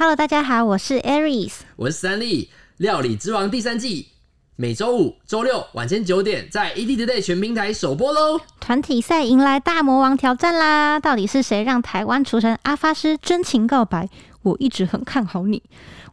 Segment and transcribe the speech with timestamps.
[0.00, 4.06] Hello，大家好，我是 Aries，我是三立料理之王第三季，
[4.56, 8.40] 每周五、周六晚间九点在 EDtoday 全平台首播喽。
[8.58, 10.98] 团体赛迎来大魔王挑战啦！
[10.98, 14.08] 到底是谁让台湾厨神阿发师真情告白？
[14.40, 15.62] 我一直很看好你。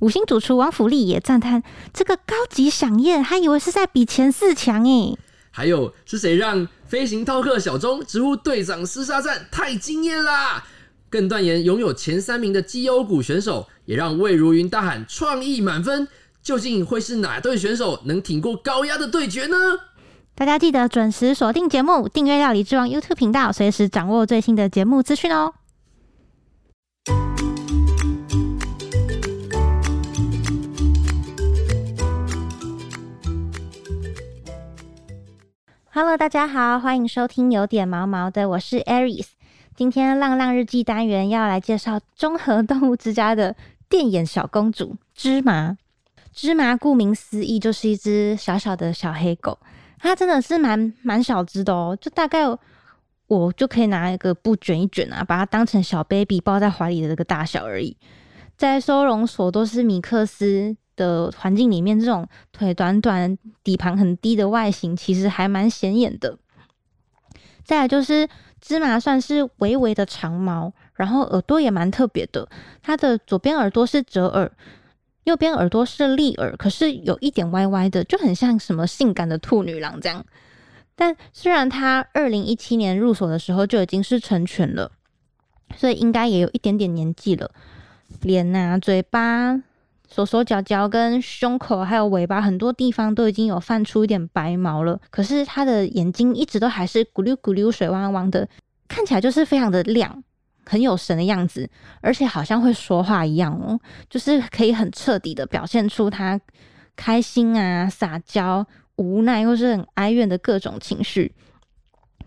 [0.02, 1.64] 五星主厨王福利也赞叹
[1.94, 5.18] 这个高级飨宴，还以为是在比前四强诶。
[5.50, 10.66] 还有是谁让飞行饕客小钟直呼队长厮杀战太惊艳啦？
[11.10, 16.08] 更断言拥有前三名的基优股选手，也让魏如云大喊创意满分。
[16.42, 19.56] 究竟会是哪队选手能挺过高压的对决呢？
[20.36, 25.54] 大家记得准时锁定节目，订阅料理之王 YouTube 频道，随时掌握最新的节目资讯哦。
[35.90, 39.37] Hello，大家好，欢迎收听有点毛毛的，我是 Aries。
[39.78, 43.56] 今天浪浪日记单元要来介绍综合动物之家的
[43.88, 45.78] 电眼小公主芝麻。
[46.34, 49.60] 芝麻顾名思义就是一只小小的小黑狗，
[50.00, 52.40] 它真的是蛮蛮小只的哦，就大概
[53.28, 57.96] 我就可以拿一个布卷一卷啊，把它当成小 baby 抱在怀里的这个大小而已。
[58.58, 60.76] 在收容所都是米克斯。
[60.96, 66.40] 的环境里面，这种腿短短、底盘很低的外形，其实还蛮显眼的。
[67.64, 68.28] 再来就是
[68.60, 72.48] 芝麻，算是微微的长毛，然后耳朵也蛮特别的。
[72.82, 74.52] 它的左边耳朵是折耳，
[75.24, 80.26] 右边耳朵是立耳，可是有一点歪歪的，就很像什么性感的兔女郎这样。
[80.96, 84.92] 但虽然它二零一七年入所的时候就已经是成犬了，
[85.76, 87.52] 所以应该也有一点点年纪了。
[88.22, 89.62] 脸啊，嘴巴。
[90.10, 98.48] 手手脚脚跟胸口还有尾巴很多地方都已经有泛出一点白毛了，可是它的眼睛一直都还是咕溜咕溜水汪汪的，
[98.88, 100.24] 看起来就是非常的亮，
[100.66, 103.78] 很有神的样子，而且好像会说话一样哦，
[104.10, 106.40] 就是可以很彻底的表现出它
[106.96, 111.36] 开心啊、撒娇、无奈或是很哀怨的各种情绪。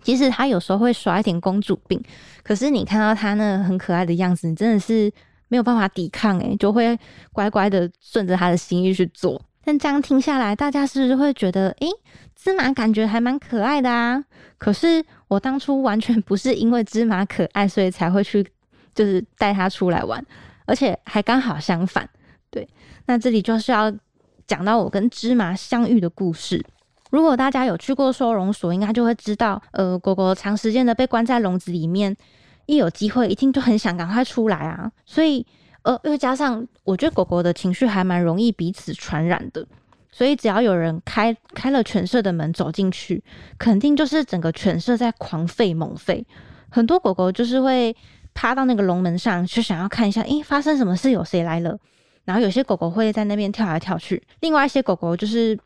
[0.03, 2.03] 即使它有时候会耍一点公主病，
[2.43, 5.11] 可是你看到它那很可爱的样子，你真的是。
[5.51, 6.99] 没有办法抵抗，诶，就会
[7.33, 9.41] 乖乖的顺着他的心意去做。
[9.65, 11.89] 但这样听下来，大家是不是会觉得，诶，
[12.35, 14.25] 芝麻感觉还蛮可爱的啊？
[14.57, 18.47] 可是我当初完全不是因为芝麻可爱，所以才会去
[18.95, 20.25] 就是带它出来玩，
[20.67, 22.09] 而且还刚好相反。
[22.49, 22.67] 对，
[23.07, 23.93] 那这里就是要
[24.47, 26.65] 讲到我跟芝麻相遇的故事。
[27.11, 32.17] 如果大家有去过收容所，应该就会知道，呃，狗狗长时间的被关在笼子里面。
[32.71, 34.91] 一有机会，一定就很想赶快出来啊！
[35.05, 35.45] 所以，
[35.83, 39.67] 呃，又加上我觉得狗狗的情绪还蛮容易彼此传染的，
[40.13, 43.23] 所以只要有人开开了犬舍的门走进去，
[43.59, 46.25] 肯定就是整个犬舍在狂吠猛吠。
[46.71, 47.95] 很多狗狗就是会
[48.33, 51.77] 趴到那个笼门上去，想要看一下，诶，发生什么事，有谁来了。
[52.25, 55.59] 然后有些狗狗会在那边跳来跳去，另外一些狗狗就是。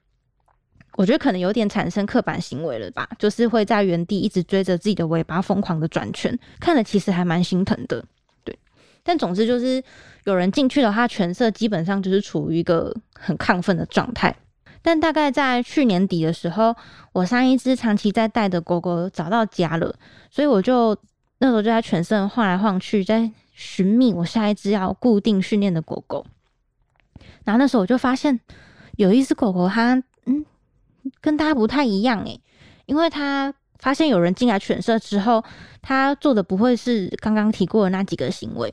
[0.96, 8.04] 我觉得可能有点产生刻板行为了吧，就是会在原地一直追着自己的尾巴疯狂的转圈，看了其实还蛮心疼的。
[8.44, 8.56] 对，
[9.02, 9.82] 但总之就是
[10.24, 14.34] 有人进去的话，犬舍基本上就是处于一个很亢奋的状态。
[14.82, 16.76] 但大概在去年底的时候，
[17.12, 19.92] 我上一只长期在带的狗狗找到家了，
[20.30, 20.96] 所以我就
[21.38, 26.24] 那时候就在犬舍晃来晃去，在寻觅我下一只要固定训练的狗狗。
[27.44, 28.38] 然后那时候我就发现
[28.96, 30.44] 有一只狗狗，它嗯。
[31.20, 32.40] 跟他不太一样诶，
[32.86, 35.44] 因为他发现有人进来犬舍之后，
[35.82, 38.72] 他做的不会是刚刚提过的那几个行为，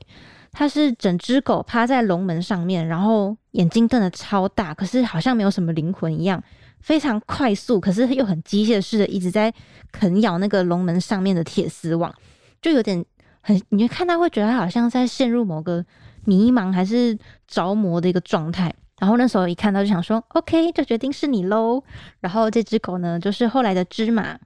[0.52, 6.42] 他是整只狗趴在笼门上面，然后眼睛瞪得超大，可是好像没有什么灵魂一样，
[6.80, 9.52] 非常快速，可是又很机械式的一直在
[9.90, 12.14] 啃咬那个笼门上面的铁丝网，
[12.62, 13.04] 就有点
[13.42, 15.84] 很，你就看他会觉得他好像在陷入某个
[16.24, 18.72] 迷茫还是着魔的一个状态。
[19.02, 21.82] 然后那时候一看到就想说，OK，就决定是你喽。
[22.20, 24.38] 然后这只狗呢，就是后来的芝麻。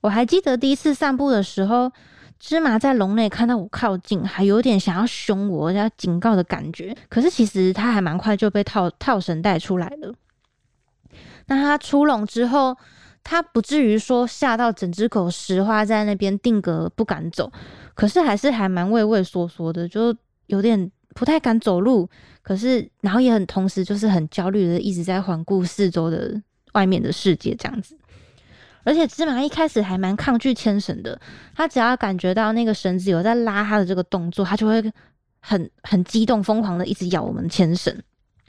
[0.00, 1.92] 我还记得第一次散步的时候，
[2.40, 6.92] 芝麻在笼内看到我靠近，还有点想要凶我、要警告的感觉。
[7.08, 10.12] 可是其实它还蛮快就被套套绳带出来了。
[11.46, 12.76] 那它出笼之后，
[13.22, 17.52] 它不至于说吓到整只狗石花在那边定格不敢走，
[17.94, 20.16] 可是还是还蛮畏畏缩缩的，就
[20.48, 20.90] 有点。
[21.14, 22.08] 不太敢走路，
[22.42, 26.40] 可是然后也很同时就是很焦虑的，一直在环顾四周的
[26.72, 27.96] 外面的世界这样子。
[28.82, 31.20] 而且芝麻一开始还蛮抗拒牵绳的，
[31.54, 34.82] 他只要感觉到那个绳子有在拉他的这个动作，他就会
[35.40, 37.94] 很很激动、疯狂的一直咬我们牵绳。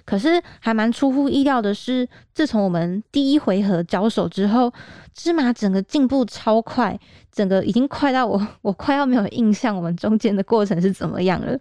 [0.03, 4.71] 可是还蛮出乎意料的是，自从我们第一回合交手之后，
[5.13, 6.99] 芝麻整个进步超快，
[7.31, 11.57] 整个已经快到我 我快要没有印象我们中间的过程是怎么样了。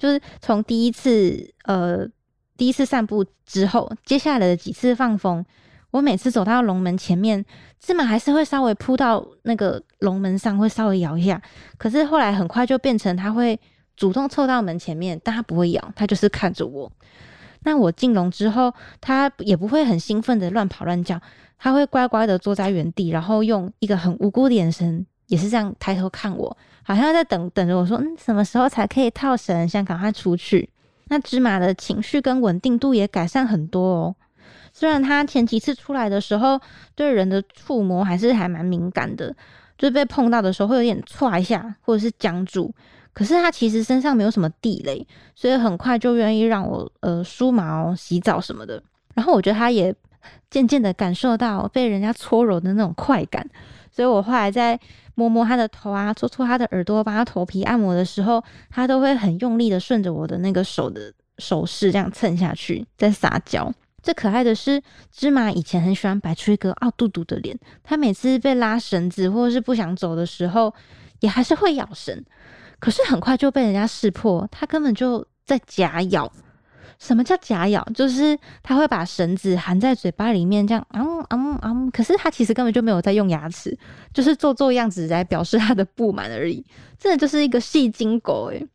[0.00, 2.08] 就是从第一次呃
[2.56, 5.44] 第一次散步之后，接下来的几次放风，
[5.90, 7.44] 我每次走到龙门前面，
[7.78, 11.40] 芝麻还是会稍微扑到那个龙门上，会稍微摇一下。
[11.76, 13.60] 可是后来很快就变成它会
[13.94, 16.90] 主动凑到门前面，但它不会咬，它就是看着我。
[17.62, 21.20] 那我进笼之后，它也不会很兴奋的乱跑乱叫，
[21.58, 30.68] 它会乖乖的坐在原地，然后用一个很无辜的眼神，也是这样抬头看我，好像在等等着我说，嗯，什么时候才可以套绳，想赶快出去。
[31.06, 34.16] 那芝麻的情绪跟稳定度也改善很多哦。
[34.72, 36.60] 虽然它前几次出来的时候，
[36.96, 39.32] 对人的触摸还是还蛮敏感的，
[39.78, 42.74] 就是被碰到的时候会有点歘一下，或者是僵住。
[43.12, 45.06] 可是它其实身上没有什么地雷，
[45.36, 48.82] 所以很快就愿意让我呃梳毛、洗澡什么的。
[49.14, 49.94] 然后我觉得它也
[50.50, 53.48] 渐渐的感受到被人家搓揉的那种快感，
[53.90, 54.78] 所以我后来在
[55.14, 63.72] 摸摸它的头啊，搓搓它的耳朵，帮它头皮按摩的时候，它都会很用力的顺着我的那个手的手势这样蹭下去，在撒娇。
[64.02, 64.80] 最可爱的是，
[65.12, 70.72] 芝麻以前很喜欢摆出一个傲嘟嘟的脸，它每次被拉绳子或者是不想走的时候，
[71.20, 72.24] 也还是会咬绳。
[72.78, 76.32] 可是很快就被人家识破，他根本就在假咬。
[77.00, 77.82] 什么叫假咬？
[77.94, 81.90] 就是他会把绳子含在嘴巴里面，这样嗯嗯嗯。
[81.90, 83.76] 可是他其实根本就没有在用牙齿，
[84.12, 86.64] 就是做做样子来表示他的不满而已。
[86.98, 88.68] 真的就是一个戏精狗诶。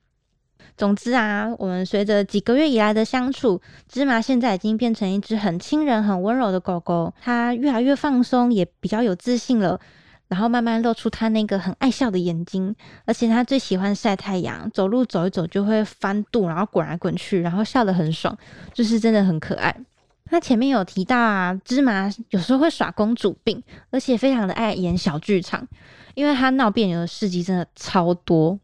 [0.75, 7.13] 总之啊，我们随着几个月以来的相处，芝麻现在已经变成一只很亲人、很温柔的狗狗。
[7.21, 9.79] 它越来越放松，也比较有自信了。
[10.27, 12.75] 然后慢慢露出他那个很爱笑的眼睛，
[13.05, 18.35] 而且他最喜欢晒太阳，走路走一走就会翻肚，然后滚来滚去，然后笑得很爽，
[18.73, 19.75] 就是真的很可爱。
[20.31, 23.61] 那前面有提到啊，芝麻有时候会耍公主病，
[23.91, 25.67] 而且非常的爱演小剧场，
[26.15, 28.59] 因为他闹别扭的事迹真的超多。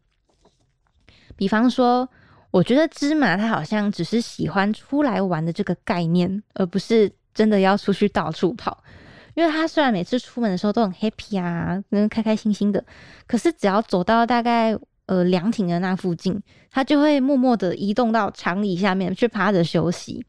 [1.36, 2.08] 比方说，
[2.50, 8.82] 我觉得芝麻他好像只是喜欢出来玩的这个概念，而不是真的要出去到处跑。
[9.34, 12.84] 因为他虽然每次出门的时候都很 happy 啊，跟开开心心的，
[13.26, 14.76] 可是只要走到大概
[15.06, 16.40] 呃凉亭的那附近，
[16.70, 20.24] 他就会默默的移动到长椅下面去趴着休息。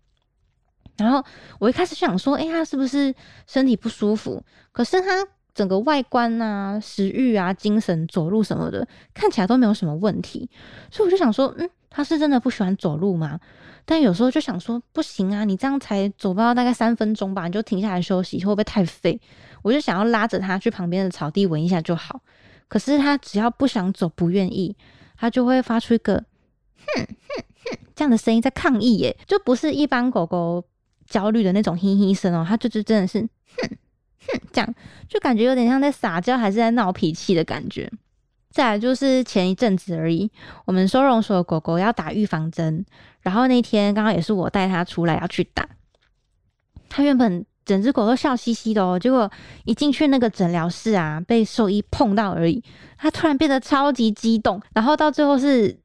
[0.97, 1.23] 然后
[1.59, 3.13] 我一开始想说，哎，他是不是
[3.47, 4.43] 身体不舒服？
[4.71, 10.49] 可是他整个外观啊、食欲啊、精神、走路什么的，看起来都没有什么问题。
[10.91, 13.39] 所以我就想说，嗯，他是真的不喜欢走路吗？
[13.85, 19.21] 但有时候就想说，不行啊，你这样才走不到大概三分钟吧，你就停下来休息，会不会太废？
[19.61, 22.21] 我就想要拉着他去旁边的草地闻一下就好。
[22.67, 24.75] 可是他只要不想走，不愿意，
[25.15, 26.25] 他就会发出一个哼
[26.97, 27.05] 哼
[27.65, 30.65] 哼这样的声音在抗议耶，就不是一般狗狗
[31.05, 33.69] 焦虑的那种嘿嘿声哦，它就是真的是哼
[34.27, 34.75] 哼这样，
[35.07, 37.91] 就感觉有点像在撒娇还是在闹脾气的感觉。
[38.53, 40.29] 再来就是前一阵子而已，
[40.65, 42.85] 我们收容所的狗狗要打预防针，
[43.21, 45.67] 然后那天刚刚也是我带它出来要去打，
[46.87, 49.29] 它原本整只狗都笑嘻嘻的哦，结果
[49.65, 52.63] 一进去那个诊疗室啊，被兽医碰到而已，
[52.95, 55.75] 它突然变得超级激动，然后到最后是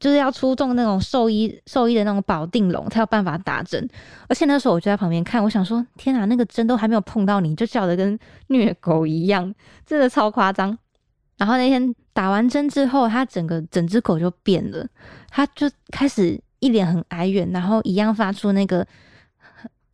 [0.00, 3.88] 就是要出动那种兽医兽医的那种保定笼，才有办法打针，
[4.28, 9.54] 而且那时候我就在旁边看，我想说天啊，那个针都还没有碰到你就叫的跟虐狗一样，
[9.86, 10.76] 真的超夸张。
[11.38, 14.86] 然后那天打完针之后，它整个整只狗就变了，
[15.30, 18.86] 它就开始一脸很哀怨，然后一样发出那个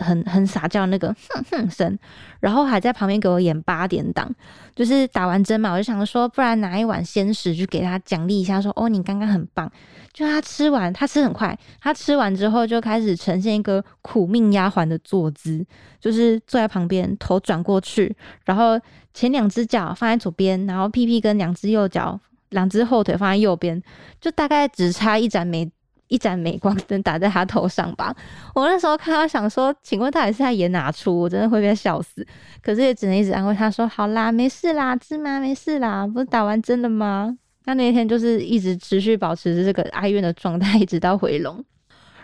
[0.05, 1.99] 很很很撒娇那个哼哼声，
[2.41, 4.31] 然后还在旁边给我演八点档。
[4.75, 9.71] 就是打完针嘛，我就想说，不然拿一碗鲜食去给他奖励一下，说哦，你刚刚很棒。
[10.13, 15.65] 就他吃完，他吃很快，他吃完之后就开始呈现一个苦命丫鬟的坐姿，
[16.01, 18.81] 就是坐在旁边，头转过去，然后
[19.13, 22.19] 前两只脚放在左边，然后屁屁跟两只右脚、
[22.51, 23.83] 两只后腿放在右边，
[24.21, 25.69] 就大概只差一盏美
[26.15, 28.15] 一盏镁光灯打在他头上吧。
[28.55, 31.19] 我那时候看到想说，请问到底是在演哪出？
[31.23, 32.25] 我真的会被笑死。
[32.63, 41.65] 可是也只能一直安慰他说：“好啦，没事啦，芝麻没事啦，不是打完针了吗？”那那天就是一直持续保持着这个哀怨的状态，一直到回笼。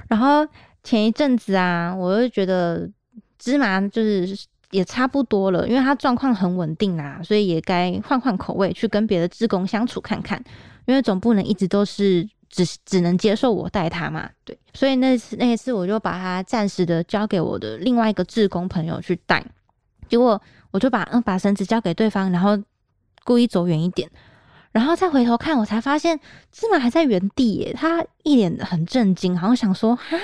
[0.08, 0.46] 然后
[0.84, 2.88] 前一阵子啊，我就觉得
[3.38, 4.28] 芝麻就是
[4.70, 10.40] 也差不多了，因为他状况很稳定啊，所以也该换换口味，去跟别的职工相处看看。
[10.86, 14.58] 因为总不能一直都是只只能接受我带他嘛，对。
[14.74, 19.42] 所以那次那一次，我就把它暂时的交给我的另外一个志工朋友去带。
[20.08, 20.40] 结果
[20.72, 22.58] 我就把嗯把绳子交给对方，然后
[23.24, 24.10] 故意走远一点。
[24.72, 26.18] 然后再回头看，我才发现
[26.52, 30.16] 芝麻还在原地耶，他一脸很震惊，好像想说：“哈，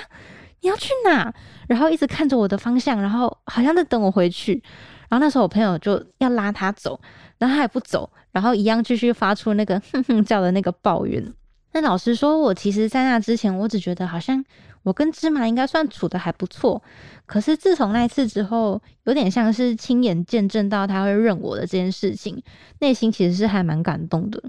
[0.61, 1.33] 你要去哪？”
[1.67, 4.63] 然后一直看着我的方向，然后好像在等我回去。
[5.09, 7.01] 然后那时候我朋友就要拉他走，
[7.39, 11.35] 然后他也不走，然后一样继续发出那个 哼哼叫的那个抱怨。
[11.77, 14.43] 那老实说，我其实，在那之前，我只觉得好像
[14.83, 16.83] 我跟芝麻应该算处的还不错。
[17.27, 22.43] 可是自从那次之后，有点像是亲眼见证到他会认我的这件事情，
[22.79, 24.43] 内心其实是还蛮感动的。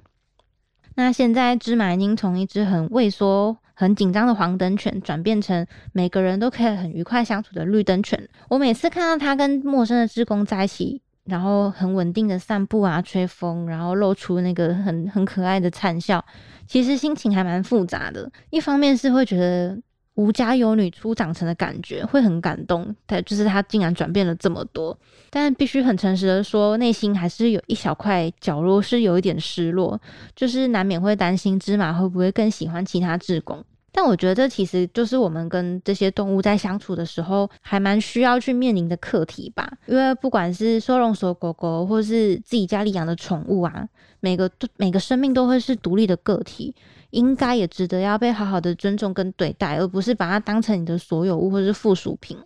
[0.96, 8.30] 那现在芝麻已经从一只很畏缩、很紧张的黄灯犬，转变成每个人都可以很愉快相处的绿灯犬。
[8.48, 16.24] 我每次看到它跟陌生的职工在一起，然后很稳定的散步啊、吹风，然后露出那个很很可爱的灿笑，
[16.66, 18.32] 其实心情还蛮复杂的。
[18.50, 19.78] 一方面是会觉得。
[20.18, 24.98] 无家有女初长成的感觉会很感动，但就是他竟然转变了这么多。
[25.30, 30.02] 但必须很诚实的说，内心还是有一小块角落是有一点失落，
[30.36, 33.64] 就是难免会担心芝麻会不会更喜欢其他志工。
[33.98, 39.68] 但我觉得这其实就是我们跟这些动物在相处的时候，还蛮需要去面临的课题吧。
[39.88, 43.90] 因为不管是收容所狗狗，或是自己家里养的宠物啊，
[44.20, 46.76] 每个每个生命都会是独立的个体。
[47.10, 52.38] 应该也值得要被好好的尊重跟对待，而不是把它当成你的所有物或是附属品。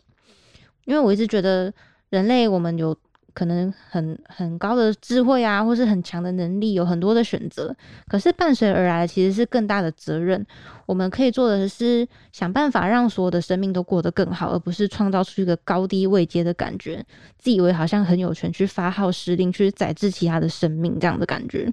[0.85, 1.73] 因为我一直觉得
[2.11, 2.95] 人类我们有
[3.33, 7.75] 可能很很高的智慧啊，或是很强的能力，有很多的选择。
[8.07, 10.45] 可是伴随而来的其实是更大的责任。
[10.85, 17.05] 我们可以做的是想办法让所有的生命都过得更好，而不是创造出一个高低位阶的感觉，
[17.37, 21.71] 自以为好像很有权去发号施令，去宰制其他的生命这样的感觉。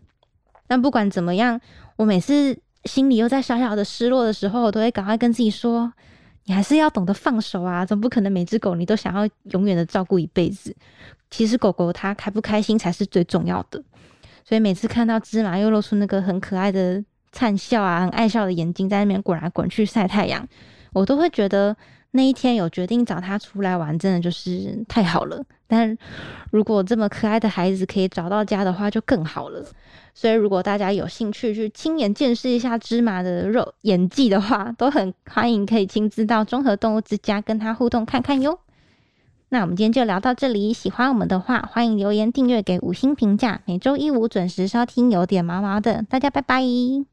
[0.67, 1.61] 但不管怎么样，
[1.97, 2.59] 我每次。
[2.85, 5.93] 心里又在小小的失落的时候，我都会赶快跟自己说
[6.49, 7.85] ：“你还是要懂得放手啊！
[7.85, 10.75] 总不可能每只狗你都想要永远的照顾一辈子。
[11.31, 13.83] 其实狗狗它开不开心才是最重要的。
[14.47, 20.49] 所以每次看到芝麻又露出那个很可爱的灿笑啊，很爱笑的眼睛在那边滚来滚去晒太阳，
[20.95, 21.77] 我都会觉得
[22.13, 25.45] 那一天有决定找它出来玩，真的就是太好了。
[25.69, 25.97] 但
[26.51, 29.65] 如果这么可爱的孩子可以找到家的话，就更好了。”
[30.13, 38.59] 所以，如果大家有兴趣去亲眼见识一下芝麻的肉演技的话，都很欢迎可以亲自到综合动物之家跟他互动看看哟。
[39.51, 43.61] 那我们今天就聊到这里，喜欢我们的话，欢迎留言、订阅、给五星评价。
[43.65, 47.08] 每周一五准时收听，有点毛毛的，大家拜拜。